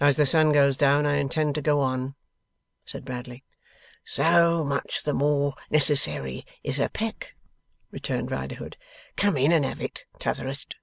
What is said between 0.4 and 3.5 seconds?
goes down, I intend to go on,' said Bradley.